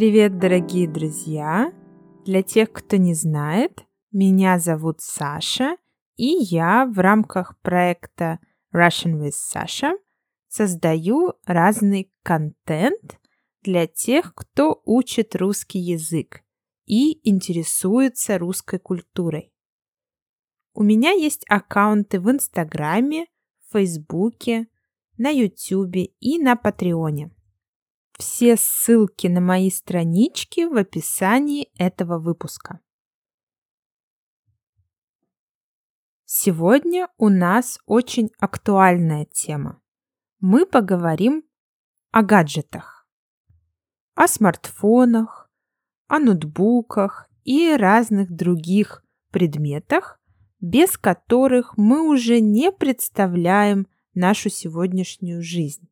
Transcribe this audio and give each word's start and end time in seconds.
Привет, 0.00 0.38
дорогие 0.38 0.88
друзья! 0.88 1.74
Для 2.24 2.42
тех, 2.42 2.72
кто 2.72 2.96
не 2.96 3.12
знает, 3.12 3.84
меня 4.10 4.58
зовут 4.58 5.02
Саша, 5.02 5.76
и 6.16 6.24
я 6.24 6.86
в 6.86 6.98
рамках 7.00 7.60
проекта 7.60 8.38
Russian 8.74 9.20
with 9.20 9.34
Sasha 9.34 9.92
создаю 10.48 11.34
разный 11.44 12.10
контент 12.22 13.20
для 13.60 13.86
тех, 13.86 14.34
кто 14.34 14.80
учит 14.86 15.36
русский 15.36 15.80
язык 15.80 16.44
и 16.86 17.20
интересуется 17.28 18.38
русской 18.38 18.78
культурой. 18.78 19.52
У 20.72 20.82
меня 20.82 21.10
есть 21.10 21.44
аккаунты 21.46 22.20
в 22.20 22.30
Инстаграме, 22.30 23.26
Фейсбуке, 23.70 24.68
на 25.18 25.28
Ютубе 25.28 26.06
и 26.20 26.38
на 26.38 26.56
Патреоне. 26.56 27.32
Все 28.20 28.58
ссылки 28.58 29.28
на 29.28 29.40
мои 29.40 29.70
странички 29.70 30.66
в 30.66 30.76
описании 30.76 31.70
этого 31.78 32.18
выпуска. 32.18 32.80
Сегодня 36.26 37.08
у 37.16 37.30
нас 37.30 37.78
очень 37.86 38.28
актуальная 38.38 39.24
тема. 39.24 39.80
Мы 40.38 40.66
поговорим 40.66 41.44
о 42.10 42.22
гаджетах, 42.22 43.08
о 44.14 44.28
смартфонах, 44.28 45.50
о 46.06 46.18
ноутбуках 46.18 47.26
и 47.44 47.74
разных 47.74 48.30
других 48.30 49.02
предметах, 49.30 50.20
без 50.60 50.98
которых 50.98 51.78
мы 51.78 52.06
уже 52.06 52.40
не 52.40 52.70
представляем 52.70 53.86
нашу 54.12 54.50
сегодняшнюю 54.50 55.42
жизнь 55.42 55.89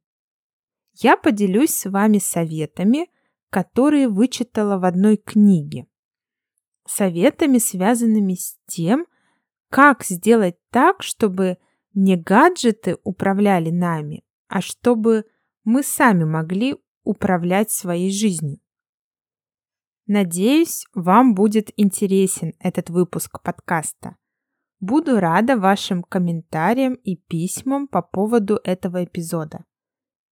я 1.01 1.17
поделюсь 1.17 1.75
с 1.75 1.89
вами 1.89 2.19
советами, 2.19 3.09
которые 3.51 4.09
вычитала 4.09 4.79
в 4.79 4.85
одной 4.85 5.17
книге. 5.17 5.87
Советами, 6.87 7.59
связанными 7.59 8.35
с 8.35 8.57
тем, 8.67 9.07
как 9.71 10.05
сделать 10.05 10.57
так, 10.71 11.03
чтобы 11.03 11.59
не 11.95 12.17
гаджеты 12.17 12.97
управляли 13.05 13.71
нами, 13.71 14.25
а 14.49 14.61
чтобы 14.61 15.25
мы 15.65 15.83
сами 15.83 16.25
могли 16.25 16.77
управлять 17.05 17.71
своей 17.71 18.11
жизнью. 18.11 18.59
Надеюсь, 20.07 20.87
вам 20.95 21.35
будет 21.35 21.71
интересен 21.77 22.55
этот 22.61 22.89
выпуск 22.89 23.43
подкаста. 23.43 24.17
Буду 24.81 25.21
рада 25.21 25.57
вашим 25.57 26.03
комментариям 26.03 26.95
и 26.95 27.17
письмам 27.17 27.89
по 27.89 28.01
поводу 28.01 28.59
этого 28.65 29.05
эпизода. 29.05 29.65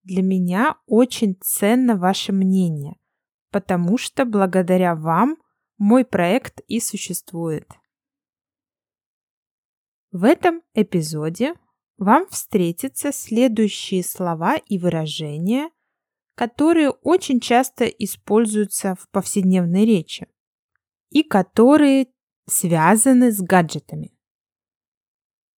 Для 0.07 0.23
меня 0.23 0.77
очень 0.87 1.37
ценно 1.43 1.97
ваше 1.97 2.31
мнение, 2.31 2.97
потому 3.51 3.99
что 3.99 4.25
благодаря 4.25 4.95
вам 4.95 5.37
мой 5.79 6.05
проект 6.05 6.61
и 6.69 6.79
существует. 6.79 7.69
В 10.13 10.23
этом 10.23 10.63
эпизоде 10.75 11.55
вам 11.99 12.29
встретятся 12.29 13.11
следующие 13.11 14.05
слова 14.05 14.59
и 14.59 14.79
выражения, 14.79 15.71
которые 16.37 16.91
очень 16.91 17.41
часто 17.41 17.87
используются 17.87 18.95
в 18.95 19.11
повседневной 19.11 19.85
речи 19.85 20.29
и 21.11 21.25
которые 21.25 22.07
связаны 22.47 23.33
с 23.33 23.41
гаджетами. 23.41 24.17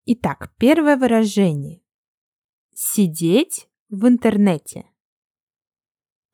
Итак, 0.05 0.51
первое 0.57 0.97
выражение. 0.97 1.83
Сидеть 2.73 3.68
в 3.89 4.07
интернете. 4.07 4.85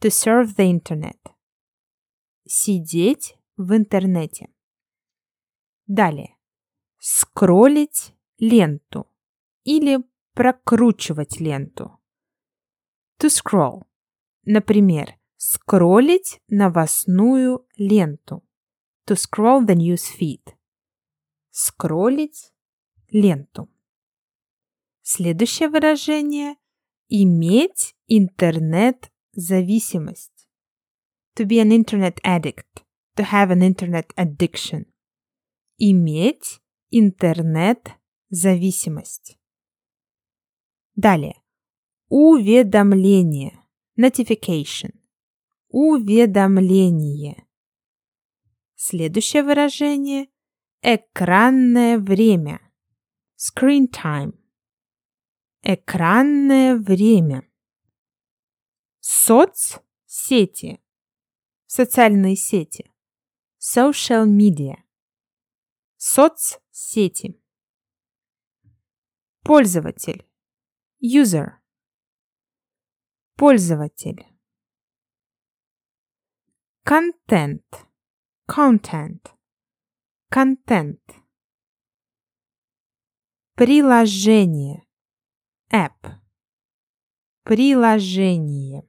To 0.02 0.10
surf 0.10 0.58
the 0.58 0.70
internet. 0.70 1.18
Сидеть 2.46 3.38
в 3.56 3.74
интернете. 3.74 4.50
Далее. 5.88 6.38
Скроллить 7.00 8.14
ленту 8.40 9.10
или 9.64 10.04
прокручивать 10.34 11.40
ленту. 11.40 12.02
To 13.20 13.30
scroll. 13.30 13.84
Например, 14.44 15.18
скроллить 15.38 16.42
новостную 16.50 17.66
ленту. 17.78 18.46
To 19.08 19.16
scroll 19.16 19.66
the 19.66 19.76
news 19.76 20.04
feed. 20.20 20.54
Скроллить 21.52 22.54
ленту. 23.08 23.70
Следующее 25.04 25.70
выражение 25.70 26.58
Иметь 27.08 27.96
интернет-зависимость. 28.08 30.48
To 31.36 31.46
be 31.46 31.60
an 31.60 31.72
internet 31.72 32.20
addict. 32.24 32.84
To 33.16 33.24
have 33.24 33.52
an 33.52 33.62
internet 33.62 34.12
addiction. 34.16 34.88
Иметь 35.78 36.60
интернет-зависимость. 36.90 39.38
Далее. 40.96 41.40
Уведомление. 42.10 43.64
Notification. 43.98 44.96
Уведомление. 45.70 47.46
Следующее 48.76 49.44
выражение– 49.44 50.30
экранное 50.82 52.00
время. 52.00 52.60
Screen 53.38 53.88
time. 53.92 54.34
Экранное 55.68 56.78
время. 56.78 57.42
Соцсети. 59.00 60.80
Социальные 61.66 62.36
сети. 62.36 62.94
Social 63.58 64.28
media. 64.28 64.76
Соцсети. 65.98 67.42
Пользователь. 69.42 70.30
User. 71.02 71.53
Пользователь. 73.36 74.24
Контент. 76.84 77.66
Content. 78.47 79.36
Контент. 80.30 81.02
Приложение 83.56 84.86
app. 85.75 86.09
Приложение. 87.44 88.88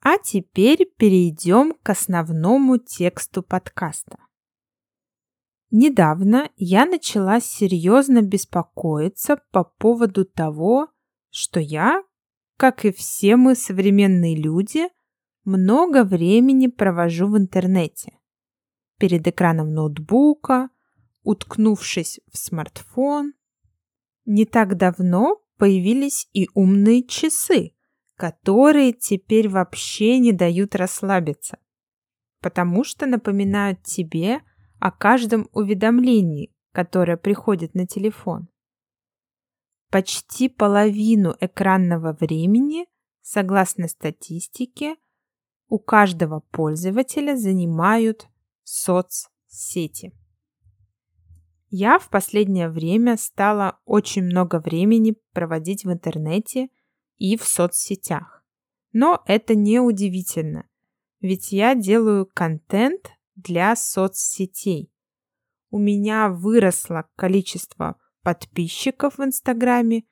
А 0.00 0.18
теперь 0.18 0.86
перейдем 0.96 1.74
к 1.82 1.90
основному 1.90 2.78
тексту 2.78 3.42
подкаста. 3.42 4.18
Недавно 5.72 6.48
я 6.56 6.86
начала 6.86 7.40
серьезно 7.40 8.22
беспокоиться 8.22 9.42
по 9.50 9.64
поводу 9.64 10.24
того, 10.24 10.88
что 11.30 11.58
я, 11.58 12.04
как 12.56 12.84
и 12.84 12.92
все 12.92 13.34
мы 13.34 13.56
современные 13.56 14.36
люди, 14.36 14.88
много 15.44 16.04
времени 16.04 16.68
провожу 16.68 17.26
в 17.26 17.36
интернете. 17.36 18.20
Перед 18.98 19.26
экраном 19.26 19.74
ноутбука, 19.74 20.70
уткнувшись 21.24 22.20
в 22.30 22.38
смартфон, 22.38 23.32
не 24.24 24.46
так 24.46 24.76
давно 24.76 25.42
появились 25.58 26.28
и 26.32 26.48
умные 26.54 27.02
часы, 27.02 27.74
которые 28.16 28.92
теперь 28.92 29.48
вообще 29.48 30.18
не 30.18 30.32
дают 30.32 30.74
расслабиться, 30.74 31.58
потому 32.40 32.84
что 32.84 33.06
напоминают 33.06 33.82
тебе 33.82 34.40
о 34.78 34.90
каждом 34.90 35.48
уведомлении, 35.52 36.54
которое 36.72 37.16
приходит 37.16 37.74
на 37.74 37.86
телефон. 37.86 38.48
Почти 39.90 40.48
половину 40.48 41.36
экранного 41.40 42.16
времени, 42.18 42.86
согласно 43.22 43.88
статистике, 43.88 44.96
у 45.68 45.78
каждого 45.78 46.40
пользователя 46.50 47.36
занимают 47.36 48.28
соцсети. 48.64 50.12
Я 51.76 51.98
в 51.98 52.08
последнее 52.08 52.68
время 52.68 53.16
стала 53.16 53.80
очень 53.84 54.22
много 54.22 54.60
времени 54.60 55.16
проводить 55.32 55.84
в 55.84 55.90
интернете 55.90 56.68
и 57.16 57.36
в 57.36 57.42
соцсетях. 57.42 58.44
Но 58.92 59.24
это 59.26 59.56
не 59.56 59.80
удивительно, 59.80 60.68
ведь 61.20 61.50
я 61.50 61.74
делаю 61.74 62.30
контент 62.32 63.10
для 63.34 63.74
соцсетей. 63.74 64.92
У 65.70 65.78
меня 65.80 66.28
выросло 66.28 67.08
количество 67.16 67.96
подписчиков 68.22 69.18
в 69.18 69.24
Инстаграме, 69.24 70.04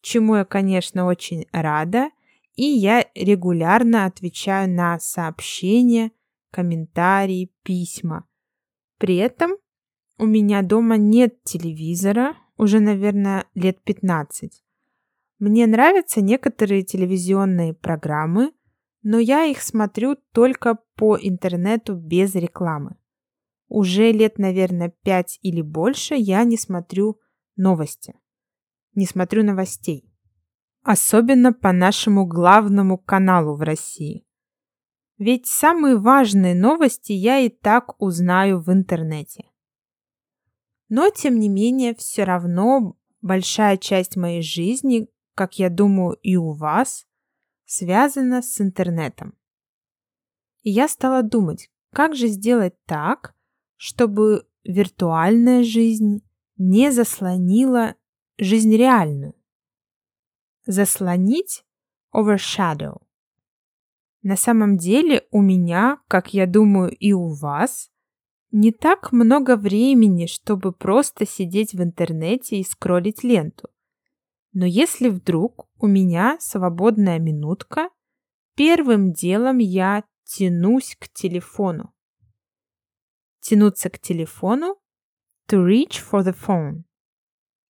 чему 0.00 0.36
я, 0.36 0.44
конечно, 0.44 1.04
очень 1.04 1.48
рада, 1.50 2.10
и 2.54 2.62
я 2.62 3.04
регулярно 3.16 4.04
отвечаю 4.04 4.70
на 4.70 5.00
сообщения, 5.00 6.12
комментарии, 6.52 7.52
письма. 7.64 8.24
При 8.98 9.16
этом 9.16 9.56
у 10.18 10.26
меня 10.26 10.62
дома 10.62 10.96
нет 10.96 11.42
телевизора 11.44 12.36
уже, 12.56 12.80
наверное, 12.80 13.46
лет 13.54 13.82
15. 13.84 14.64
Мне 15.38 15.66
нравятся 15.66 16.20
некоторые 16.20 16.82
телевизионные 16.82 17.72
программы, 17.72 18.52
но 19.02 19.20
я 19.20 19.44
их 19.44 19.62
смотрю 19.62 20.16
только 20.32 20.78
по 20.96 21.16
интернету 21.16 21.94
без 21.94 22.34
рекламы. 22.34 22.96
Уже 23.68 24.10
лет, 24.10 24.38
наверное, 24.38 24.92
пять 25.02 25.38
или 25.42 25.62
больше 25.62 26.14
я 26.16 26.42
не 26.42 26.56
смотрю 26.56 27.20
новости, 27.54 28.14
не 28.94 29.06
смотрю 29.06 29.44
новостей. 29.44 30.12
Особенно 30.82 31.52
по 31.52 31.72
нашему 31.72 32.26
главному 32.26 32.98
каналу 32.98 33.54
в 33.54 33.60
России. 33.60 34.26
Ведь 35.18 35.46
самые 35.46 35.96
важные 35.96 36.54
новости 36.54 37.12
я 37.12 37.38
и 37.38 37.48
так 37.48 38.00
узнаю 38.00 38.60
в 38.60 38.72
интернете. 38.72 39.44
Но, 40.88 41.10
тем 41.10 41.38
не 41.38 41.48
менее, 41.48 41.94
все 41.94 42.24
равно 42.24 42.96
большая 43.20 43.76
часть 43.76 44.16
моей 44.16 44.42
жизни, 44.42 45.08
как 45.34 45.58
я 45.58 45.70
думаю 45.70 46.16
и 46.22 46.36
у 46.36 46.52
вас, 46.52 47.06
связана 47.64 48.42
с 48.42 48.60
интернетом. 48.60 49.36
И 50.62 50.70
я 50.70 50.88
стала 50.88 51.22
думать, 51.22 51.70
как 51.92 52.14
же 52.14 52.28
сделать 52.28 52.74
так, 52.84 53.34
чтобы 53.76 54.46
виртуальная 54.64 55.62
жизнь 55.62 56.22
не 56.56 56.90
заслонила 56.90 57.94
жизнь 58.38 58.74
реальную. 58.74 59.34
Заслонить– 60.66 61.64
overshadow. 62.14 63.02
На 64.22 64.36
самом 64.36 64.76
деле 64.76 65.26
у 65.30 65.40
меня, 65.40 66.00
как 66.08 66.34
я 66.34 66.46
думаю 66.46 66.90
и 66.90 67.12
у 67.12 67.28
вас, 67.28 67.90
не 68.50 68.72
так 68.72 69.12
много 69.12 69.56
времени, 69.56 70.26
чтобы 70.26 70.72
просто 70.72 71.26
сидеть 71.26 71.74
в 71.74 71.82
интернете 71.82 72.58
и 72.58 72.64
скроллить 72.64 73.22
ленту. 73.22 73.68
Но 74.52 74.64
если 74.64 75.08
вдруг 75.08 75.68
у 75.78 75.86
меня 75.86 76.38
свободная 76.40 77.18
минутка, 77.18 77.90
первым 78.56 79.12
делом 79.12 79.58
я 79.58 80.04
тянусь 80.24 80.96
к 80.98 81.08
телефону. 81.12 81.94
Тянуться 83.40 83.90
к 83.90 83.98
телефону 83.98 84.76
to 85.48 85.64
reach 85.64 86.02
for 86.10 86.22
the 86.24 86.34
phone. 86.34 86.84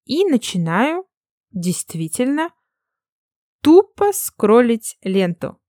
И 0.04 0.24
начинаю 0.24 1.04
действительно 1.50 2.50
тупо 3.62 4.12
скроллить 4.12 4.96
ленту. 5.02 5.60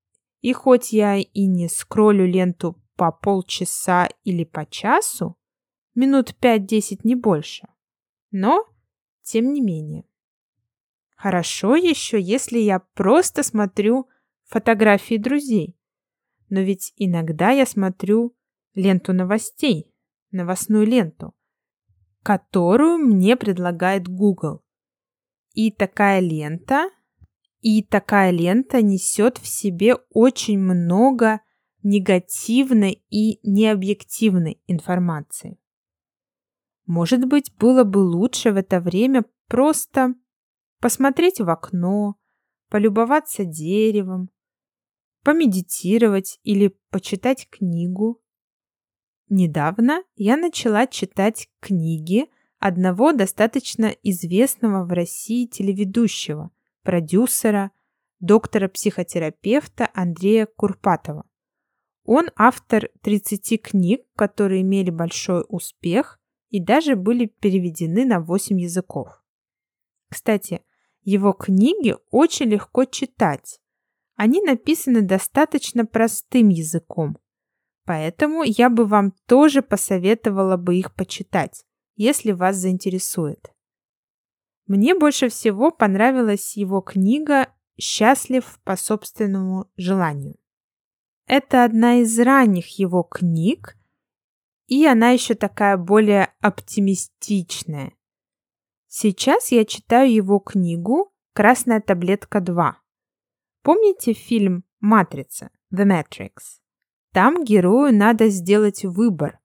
И 0.41 0.53
хоть 0.53 0.93
я 0.93 1.17
и 1.17 1.47
не 1.47 1.67
скроллю 1.67 2.25
ленту 2.25 2.81
по 2.99 3.13
полчаса 3.13 4.09
или 4.25 4.43
по 4.43 4.65
часу, 4.65 5.37
минут 5.95 6.35
5-10 6.41 6.99
не 7.05 7.15
больше, 7.15 7.69
но 8.29 8.65
тем 9.21 9.53
не 9.53 9.61
менее. 9.61 10.03
Хорошо 11.15 11.77
еще, 11.77 12.19
если 12.19 12.59
я 12.59 12.79
просто 12.79 13.43
смотрю 13.43 14.09
фотографии 14.43 15.15
друзей. 15.15 15.77
Но 16.49 16.59
ведь 16.59 16.91
иногда 16.97 17.51
я 17.51 17.65
смотрю 17.65 18.35
ленту 18.73 19.13
новостей, 19.13 19.95
новостную 20.31 20.85
ленту, 20.85 21.33
которую 22.21 22.97
мне 22.97 23.37
предлагает 23.37 24.09
Google. 24.09 24.61
И 25.53 25.71
такая 25.71 26.19
лента 26.19 26.89
и 27.61 27.81
такая 27.81 28.31
лента 28.31 28.81
несет 28.81 29.37
в 29.37 29.47
себе 29.47 29.95
очень 30.09 30.59
много 30.59 31.39
негативной 31.83 33.03
и 33.09 33.39
необъективной 33.47 34.61
информации. 34.67 35.57
Может 36.85 37.25
быть, 37.25 37.53
было 37.57 37.83
бы 37.83 37.99
лучше 37.99 38.51
в 38.51 38.57
это 38.57 38.81
время 38.81 39.25
просто 39.47 40.15
посмотреть 40.79 41.39
в 41.39 41.49
окно, 41.49 42.15
полюбоваться 42.69 43.45
деревом, 43.45 44.29
помедитировать 45.23 46.39
или 46.43 46.75
почитать 46.89 47.47
книгу. 47.49 48.21
Недавно 49.29 50.03
я 50.15 50.37
начала 50.37 50.87
читать 50.87 51.49
книги 51.59 52.27
одного 52.57 53.13
достаточно 53.13 53.95
известного 54.03 54.85
в 54.85 54.89
России 54.89 55.45
телеведущего– 55.45 56.51
продюсера, 56.83 57.71
доктора-психотерапевта 58.19 59.89
Андрея 59.93 60.47
Курпатова. 60.47 61.28
Он 62.11 62.31
автор 62.35 62.89
30 63.03 63.61
книг, 63.61 64.01
которые 64.15 64.63
имели 64.63 64.89
большой 64.89 65.45
успех 65.47 66.19
и 66.49 66.59
даже 66.59 66.95
были 66.95 67.27
переведены 67.27 68.03
на 68.03 68.19
8 68.19 68.59
языков. 68.59 69.09
Кстати, 70.09 70.63
его 71.03 71.33
книги 71.33 71.95
очень 72.09 72.47
легко 72.47 72.85
читать. 72.85 73.61
Они 74.15 74.41
написаны 74.41 75.03
достаточно 75.03 75.85
простым 75.85 76.49
языком, 76.49 77.19
поэтому 77.85 78.41
я 78.43 78.71
бы 78.71 78.85
вам 78.85 79.11
тоже 79.27 79.61
посоветовала 79.61 80.57
бы 80.57 80.77
их 80.77 80.95
почитать, 80.95 81.63
если 81.95 82.31
вас 82.31 82.55
заинтересует. 82.55 83.53
Мне 84.65 84.95
больше 84.95 85.29
всего 85.29 85.69
понравилась 85.69 86.57
его 86.57 86.81
книга 86.81 87.49
«Счастлив 87.79 88.59
по 88.63 88.75
собственному 88.75 89.69
желанию». 89.77 90.39
Это 91.29 91.63
одна 91.63 92.01
из 92.01 92.19
ранних 92.19 92.79
его 92.79 93.03
книг, 93.03 93.77
и 94.65 94.85
она 94.87 95.11
еще 95.11 95.35
такая 95.35 95.77
более 95.77 96.33
оптимистичная. 96.41 97.93
Сейчас 98.87 99.51
я 99.51 99.63
читаю 99.63 100.11
его 100.11 100.39
книгу 100.39 101.13
«Красная 101.33 101.81
таблетка 101.81 102.39
2». 102.39 102.71
Помните 103.61 104.13
фильм 104.13 104.63
«Матрица» 104.79 105.51
The 105.71 105.85
Matrix? 105.85 106.59
Там 107.13 107.43
герою 107.43 107.95
надо 107.95 108.29
сделать 108.29 108.83
выбор 108.83 109.39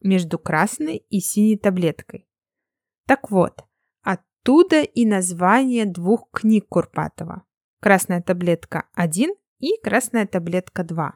между 0.00 0.38
красной 0.38 0.98
и 1.10 1.18
синей 1.18 1.58
таблеткой. 1.58 2.28
Так 3.04 3.32
вот, 3.32 3.66
Оттуда 4.46 4.82
и 4.82 5.04
название 5.04 5.86
двух 5.86 6.30
книг 6.30 6.68
Курпатова. 6.68 7.42
«Красная 7.80 8.22
таблетка 8.22 8.88
1» 8.96 9.34
и 9.58 9.78
«Красная 9.82 10.26
таблетка 10.26 10.82
2». 10.82 11.12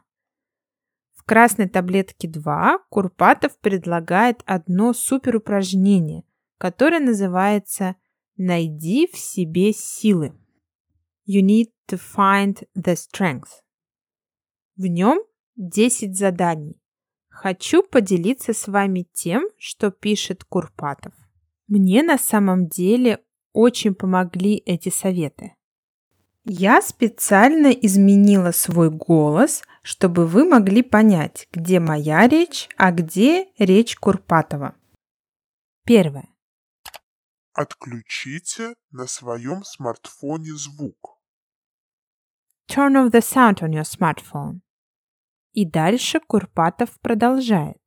В 1.14 1.24
«Красной 1.24 1.68
таблетке 1.68 2.28
2» 2.28 2.78
Курпатов 2.88 3.58
предлагает 3.58 4.42
одно 4.46 4.92
суперупражнение, 4.92 6.24
которое 6.58 7.00
называется 7.00 7.96
«Найди 8.36 9.06
в 9.06 9.16
себе 9.16 9.72
силы». 9.72 10.32
You 11.26 11.42
need 11.42 11.70
to 11.88 12.00
find 12.16 12.66
the 12.76 12.96
strength. 12.96 13.62
В 14.76 14.86
нем 14.86 15.20
10 15.56 16.16
заданий. 16.16 16.80
Хочу 17.28 17.82
поделиться 17.82 18.52
с 18.52 18.66
вами 18.66 19.06
тем, 19.12 19.48
что 19.58 19.90
пишет 19.90 20.44
Курпатов. 20.44 21.14
Мне 21.68 22.02
на 22.02 22.18
самом 22.18 22.66
деле 22.66 23.22
очень 23.52 23.94
помогли 23.94 24.56
эти 24.56 24.88
советы. 24.88 25.54
Я 26.52 26.82
специально 26.82 27.68
изменила 27.68 28.50
свой 28.50 28.90
голос, 28.90 29.62
чтобы 29.84 30.26
вы 30.26 30.44
могли 30.44 30.82
понять, 30.82 31.46
где 31.52 31.78
моя 31.78 32.26
речь, 32.26 32.68
а 32.76 32.90
где 32.90 33.52
речь 33.56 33.94
Курпатова. 33.94 34.74
Первое. 35.84 36.28
Отключите 37.52 38.74
на 38.90 39.06
своем 39.06 39.62
смартфоне 39.62 40.56
звук. 40.56 41.22
Turn 42.68 42.96
off 42.96 43.12
the 43.12 43.20
sound 43.20 43.60
on 43.60 43.70
your 43.70 43.84
smartphone. 43.84 44.62
И 45.52 45.64
дальше 45.64 46.18
Курпатов 46.18 46.98
продолжает. 46.98 47.80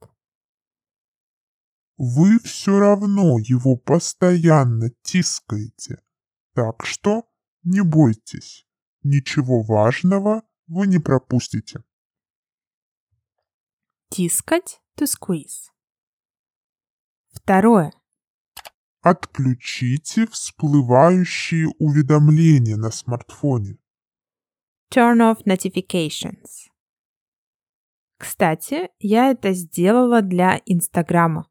Вы 1.98 2.40
все 2.40 2.80
равно 2.80 3.40
его 3.40 3.76
постоянно 3.76 4.90
тискаете. 5.02 6.02
Так 6.54 6.86
что 6.86 7.28
не 7.64 7.82
бойтесь, 7.82 8.68
ничего 9.04 9.62
важного 9.62 10.44
вы 10.68 10.88
не 10.88 11.00
пропустите. 11.00 11.84
Тискать 14.10 14.82
to 14.98 15.06
squeeze. 15.06 15.72
Второе. 17.32 17.92
Отключите 19.02 20.28
всплывающие 20.28 21.68
уведомления 21.80 22.78
на 22.78 22.92
смартфоне. 22.92 23.78
Turn 24.94 25.20
off 25.20 25.44
notifications. 25.46 26.70
Кстати, 28.18 28.90
я 29.00 29.32
это 29.32 29.52
сделала 29.54 30.22
для 30.22 30.62
Инстаграма 30.66 31.50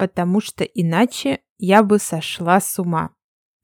потому 0.00 0.40
что 0.40 0.64
иначе 0.64 1.42
я 1.58 1.82
бы 1.82 1.98
сошла 1.98 2.58
с 2.58 2.78
ума, 2.78 3.14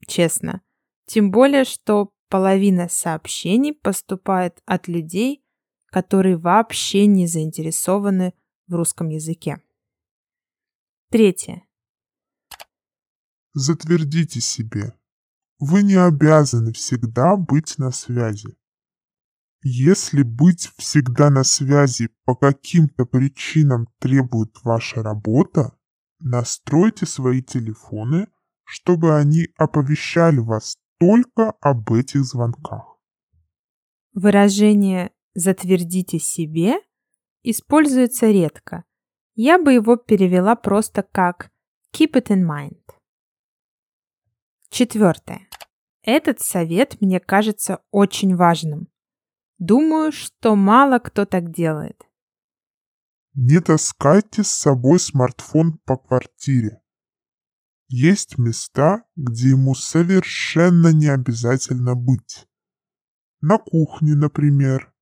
честно. 0.07 0.61
Тем 1.07 1.31
более, 1.31 1.63
что 1.63 2.11
половина 2.29 2.89
сообщений 2.89 3.73
поступает 3.73 4.61
от 4.65 4.87
людей, 4.89 5.41
которые 5.87 6.37
вообще 6.37 7.05
не 7.05 7.27
заинтересованы 7.27 8.33
в 8.67 8.75
русском 8.75 9.07
языке. 9.07 9.61
Третье. 11.09 11.63
Затвердите 13.53 14.41
себе. 14.41 14.93
Вы 15.59 15.81
не 15.81 15.95
обязаны 15.95 16.73
всегда 16.73 17.37
быть 17.37 17.77
на 17.77 17.91
связи. 17.91 18.57
Если 19.63 20.21
быть 20.23 20.71
всегда 20.77 21.29
на 21.29 21.43
связи 21.43 22.09
по 22.25 22.35
каким-то 22.35 23.05
причинам 23.05 23.87
требует 23.99 24.55
ваша 24.63 25.01
работа, 25.01 25.75
настройте 26.19 27.05
свои 27.05 27.41
телефоны, 27.41 28.27
чтобы 28.65 29.17
они 29.17 29.47
оповещали 29.57 30.39
вас 30.39 30.77
только 30.99 31.51
об 31.61 31.91
этих 31.91 32.23
звонках. 32.23 32.97
Выражение 34.13 35.11
«затвердите 35.35 36.19
себе» 36.19 36.79
используется 37.43 38.27
редко. 38.27 38.83
Я 39.35 39.61
бы 39.61 39.73
его 39.73 39.95
перевела 39.95 40.55
просто 40.55 41.03
как 41.03 41.51
«keep 41.93 42.13
it 42.13 42.27
in 42.27 42.43
mind». 42.43 42.81
Четвертое. 44.69 45.47
Этот 46.01 46.39
совет 46.39 46.99
мне 47.01 47.19
кажется 47.19 47.81
очень 47.91 48.35
важным. 48.35 48.87
Думаю, 49.59 50.11
что 50.11 50.55
мало 50.55 50.99
кто 50.99 51.25
так 51.25 51.51
делает. 51.51 52.01
Не 53.33 53.59
таскайте 53.59 54.43
с 54.43 54.47
собой 54.47 54.99
смартфон 54.99 55.77
по 55.85 55.97
квартире. 55.97 56.81
Есть 57.89 58.37
места, 58.37 59.03
где 59.15 59.49
ему 59.49 59.73
совершенно 59.73 60.91
не 60.91 61.07
обязательно 61.07 61.95
быть. 61.95 62.45
На 63.39 63.57
кухне, 63.57 64.13
например, 64.13 64.93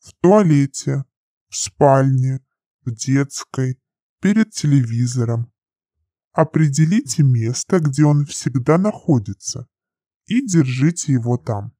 в 0.00 0.12
туалете, 0.20 1.04
в 1.48 1.56
спальне, 1.56 2.44
в 2.84 2.90
детской, 2.90 3.80
перед 4.20 4.50
телевизором. 4.50 5.52
Определите 6.32 7.22
место, 7.22 7.78
где 7.78 8.04
он 8.04 8.26
всегда 8.26 8.78
находится, 8.78 9.68
и 10.26 10.44
держите 10.44 11.12
его 11.12 11.36
там. 11.36 11.72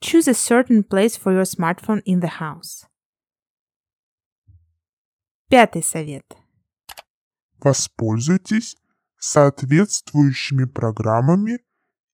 Choose 0.00 0.26
a 0.26 0.34
certain 0.34 0.82
place 0.82 1.16
for 1.16 1.32
your 1.32 1.44
smartphone 1.44 2.02
in 2.04 2.20
the 2.20 2.40
house. 2.40 2.88
Пятый 5.48 5.84
совет. 5.84 6.41
Воспользуйтесь 7.62 8.76
соответствующими 9.18 10.64
программами 10.64 11.60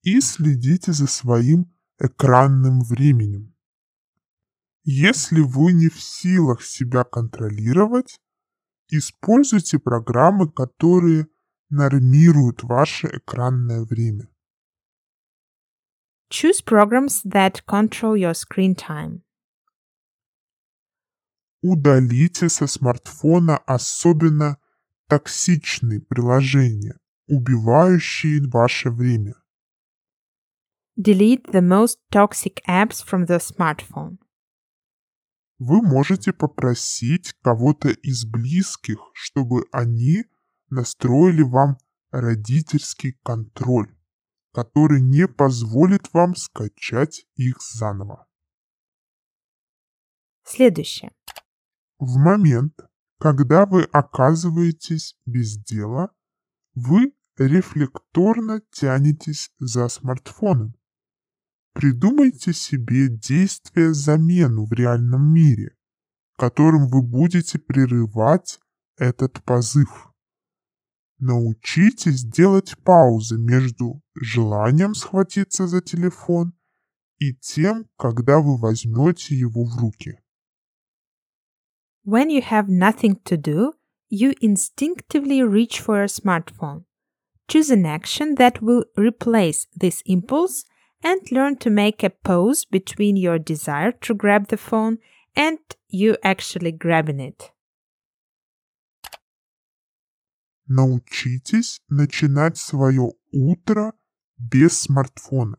и 0.02 0.20
следите 0.20 0.92
за 0.92 1.06
своим 1.06 1.74
экранным 1.98 2.82
временем. 2.82 3.54
Если 4.84 5.40
вы 5.40 5.72
не 5.72 5.88
в 5.88 6.00
силах 6.00 6.62
себя 6.62 7.04
контролировать, 7.04 8.20
используйте 8.88 9.78
программы, 9.78 10.50
которые 10.50 11.28
нормируют 11.70 12.62
ваше 12.62 13.08
экранное 13.08 13.84
время. 13.84 14.28
Choose 16.30 16.62
programs 16.62 17.22
that 17.24 17.64
control 17.66 18.14
your 18.14 18.34
screen 18.34 18.74
time. 18.74 19.22
Удалите 21.62 22.48
со 22.50 22.66
смартфона 22.66 23.56
особенно 23.66 24.58
токсичные 25.08 26.00
приложения, 26.00 26.96
убивающие 27.26 28.40
ваше 28.48 28.90
время. 28.90 29.34
Delete 30.96 31.50
the 31.52 31.60
most 31.60 31.98
toxic 32.12 32.60
apps 32.66 33.02
from 33.04 33.26
the 33.26 33.38
smartphone. 33.38 34.18
Вы 35.58 35.82
можете 35.82 36.32
попросить 36.32 37.32
кого-то 37.42 37.88
из 37.88 38.24
близких, 38.24 38.98
чтобы 39.12 39.64
они 39.72 40.24
настроили 40.70 41.42
вам 41.42 41.78
родительский 42.10 43.18
контроль 43.24 43.92
который 44.58 45.00
не 45.00 45.28
позволит 45.28 46.12
вам 46.12 46.34
скачать 46.34 47.26
их 47.36 47.62
заново. 47.62 48.26
Следующее. 50.42 51.12
В 52.00 52.16
момент, 52.16 52.74
когда 53.18 53.66
вы 53.66 53.82
оказываетесь 53.82 55.16
без 55.26 55.58
дела, 55.58 56.10
вы 56.74 57.12
рефлекторно 57.36 58.62
тянетесь 58.70 59.50
за 59.58 59.88
смартфоном. 59.88 60.74
Придумайте 61.72 62.52
себе 62.52 63.08
действие-замену 63.08 64.66
в 64.66 64.72
реальном 64.72 65.32
мире, 65.32 65.76
которым 66.36 66.88
вы 66.88 67.02
будете 67.02 67.58
прерывать 67.58 68.60
этот 68.96 69.42
позыв. 69.44 70.08
Научитесь 71.18 72.22
делать 72.24 72.76
паузы 72.84 73.38
между 73.38 74.00
желанием 74.14 74.94
схватиться 74.94 75.66
за 75.66 75.80
телефон 75.80 76.52
и 77.18 77.34
тем, 77.34 77.86
когда 77.96 78.38
вы 78.38 78.56
возьмете 78.56 79.36
его 79.36 79.64
в 79.64 79.76
руки. 79.78 80.20
When 82.07 82.29
you 82.29 82.41
have 82.41 82.67
nothing 82.67 83.19
to 83.25 83.37
do, 83.37 83.73
you 84.09 84.33
instinctively 84.41 85.41
reach 85.41 85.79
for 85.79 86.03
a 86.03 86.07
smartphone. 86.07 86.83
Choose 87.47 87.69
an 87.69 87.85
action 87.85 88.35
that 88.35 88.61
will 88.61 88.85
replace 88.97 89.67
this 89.75 90.01
impulse 90.05 90.65
and 91.01 91.19
learn 91.31 91.57
to 91.57 91.69
make 91.69 92.03
a 92.03 92.09
pause 92.09 92.65
between 92.65 93.17
your 93.17 93.39
desire 93.39 93.91
to 93.91 94.13
grab 94.13 94.47
the 94.47 94.57
phone 94.57 94.97
and 95.35 95.59
you 95.87 96.17
actually 96.23 96.71
grabbing 96.71 97.19
it. 97.19 97.51
Научитесь 100.67 101.81
начинать 101.89 102.57
свое 102.57 103.11
утро 103.31 103.93
без 104.37 104.81
смартфона. 104.81 105.57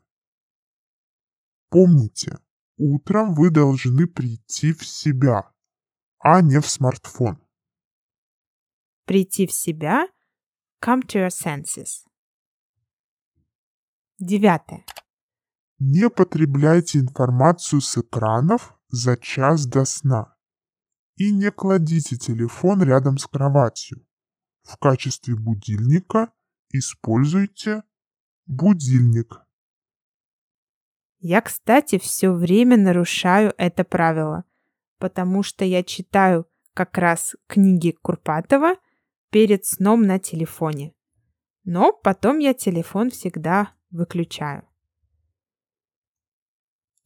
Помните, 1.69 2.39
утром 2.79 3.35
вы 3.35 3.51
должны 3.51 4.07
прийти 4.07 4.73
в 4.73 4.87
себя, 4.87 5.51
А 6.20 6.42
не 6.42 6.60
в 6.60 6.68
смартфон. 6.68 7.42
Прийти 9.06 9.48
в 9.48 9.52
себя– 9.52 10.08
come 10.84 11.02
to 11.02 11.20
your 11.20 11.30
senses. 11.30 12.06
Девятое. 14.20 14.86
Не 15.80 16.10
потребляйте 16.10 17.00
информацию 17.00 17.82
с 17.82 17.98
экранов 17.98 18.78
за 18.90 19.16
час 19.18 19.66
до 19.66 19.86
сна. 19.86 20.36
И 21.16 21.32
не 21.32 21.52
кладите 21.52 22.18
телефон 22.18 22.84
рядом 22.84 23.18
с 23.18 23.26
кроватью. 23.26 24.06
В 24.64 24.78
качестве 24.78 25.36
будильника 25.36 26.34
используйте 26.70 27.84
будильник. 28.46 29.42
Я, 31.20 31.42
кстати, 31.42 31.98
все 31.98 32.32
время 32.32 32.78
нарушаю 32.78 33.54
это 33.58 33.84
правило, 33.84 34.46
потому 35.00 35.42
что 35.44 35.66
я 35.66 35.84
читаю 35.84 36.48
как 36.74 36.98
раз 36.98 37.36
книги 37.48 37.92
Курпатова 37.92 38.76
перед 39.32 39.66
сном 39.66 40.04
на 40.04 40.20
телефоне. 40.20 40.94
Но 41.64 41.92
потом 41.92 42.40
я 42.40 42.54
телефон 42.54 43.10
всегда 43.10 43.74
выключаю. 43.90 44.68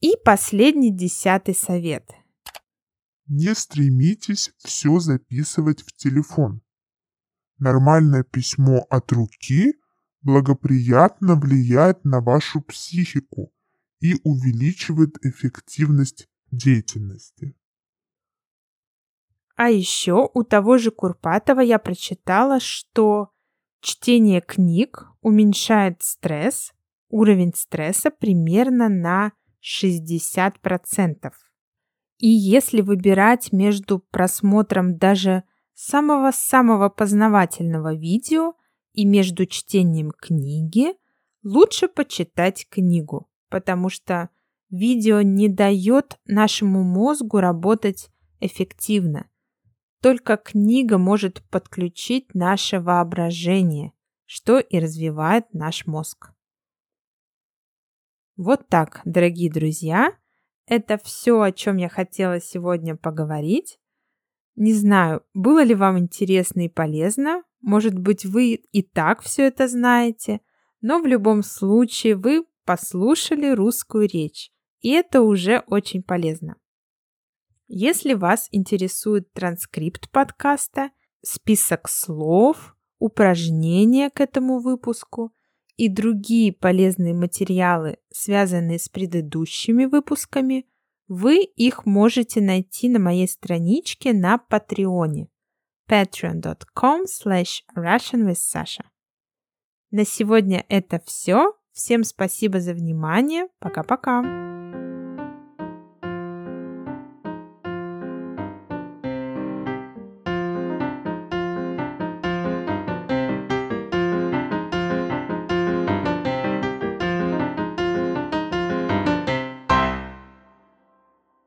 И 0.00 0.16
последний 0.24 0.94
десятый 0.94 1.54
совет. 1.54 2.10
Не 3.26 3.54
стремитесь 3.54 4.52
все 4.58 4.98
записывать 4.98 5.82
в 5.82 5.96
телефон. 5.96 6.60
Нормальное 7.58 8.22
письмо 8.22 8.86
от 8.90 9.10
руки 9.12 9.74
благоприятно 10.20 11.36
влияет 11.36 12.04
на 12.04 12.20
вашу 12.20 12.60
психику 12.60 13.52
и 14.00 14.16
увеличивает 14.24 15.16
эффективность 15.24 16.28
деятельности. 16.50 17.56
А 19.56 19.70
еще 19.70 20.28
у 20.34 20.42
того 20.42 20.78
же 20.78 20.90
Курпатова 20.90 21.60
я 21.60 21.78
прочитала, 21.78 22.58
что 22.58 23.28
чтение 23.80 24.40
книг 24.40 25.06
уменьшает 25.20 26.02
стресс, 26.02 26.72
уровень 27.08 27.52
стресса 27.54 28.10
примерно 28.10 28.88
на 28.88 29.32
60%. 29.62 31.32
И 32.18 32.28
если 32.28 32.80
выбирать 32.80 33.52
между 33.52 33.98
просмотром 33.98 34.96
даже 34.96 35.44
самого-самого 35.74 36.88
познавательного 36.88 37.94
видео 37.94 38.54
и 38.92 39.04
между 39.04 39.46
чтением 39.46 40.10
книги 40.10 40.94
лучше 41.42 41.88
почитать 41.88 42.66
книгу, 42.68 43.28
потому 43.50 43.88
что 43.88 44.30
видео 44.70 45.20
не 45.22 45.48
дает 45.48 46.18
нашему 46.24 46.82
мозгу 46.82 47.38
работать 47.38 48.10
эффективно. 48.40 49.28
Только 50.04 50.36
книга 50.36 50.98
может 50.98 51.42
подключить 51.48 52.34
наше 52.34 52.78
воображение, 52.78 53.94
что 54.26 54.58
и 54.58 54.78
развивает 54.78 55.46
наш 55.54 55.86
мозг. 55.86 56.34
Вот 58.36 58.68
так, 58.68 59.00
дорогие 59.06 59.50
друзья, 59.50 60.12
это 60.66 60.98
все, 60.98 61.40
о 61.40 61.52
чем 61.52 61.78
я 61.78 61.88
хотела 61.88 62.38
сегодня 62.38 62.96
поговорить. 62.96 63.78
Не 64.56 64.74
знаю, 64.74 65.22
было 65.32 65.64
ли 65.64 65.74
вам 65.74 65.98
интересно 65.98 66.66
и 66.66 66.68
полезно. 66.68 67.42
Может 67.62 67.98
быть, 67.98 68.26
вы 68.26 68.56
и 68.56 68.82
так 68.82 69.22
все 69.22 69.46
это 69.46 69.68
знаете, 69.68 70.42
но 70.82 71.00
в 71.00 71.06
любом 71.06 71.42
случае 71.42 72.16
вы 72.16 72.44
послушали 72.66 73.48
русскую 73.54 74.06
речь 74.06 74.50
и 74.84 74.90
это 74.90 75.22
уже 75.22 75.64
очень 75.66 76.02
полезно. 76.02 76.56
Если 77.66 78.14
вас 78.14 78.48
интересует 78.50 79.32
транскрипт 79.32 80.10
подкаста, 80.10 80.90
список 81.22 81.88
слов, 81.88 82.76
упражнения 82.98 84.10
к 84.10 84.20
этому 84.20 84.60
выпуску 84.60 85.34
и 85.76 85.88
другие 85.88 86.52
полезные 86.52 87.14
материалы, 87.14 87.98
связанные 88.12 88.78
с 88.78 88.88
предыдущими 88.88 89.86
выпусками, 89.86 90.66
вы 91.08 91.42
их 91.42 91.84
можете 91.84 92.40
найти 92.40 92.88
на 92.88 92.98
моей 92.98 93.28
страничке 93.28 94.12
на 94.12 94.38
Патреоне 94.38 95.28
patreon.com 95.88 97.04
slash 97.04 97.60
russianwithsasha. 97.76 98.84
На 99.90 100.04
сегодня 100.04 100.64
это 100.68 101.00
все. 101.04 101.52
Всем 101.72 102.04
спасибо 102.04 102.60
за 102.60 102.72
внимание. 102.72 103.48
Пока-пока. 103.58 104.53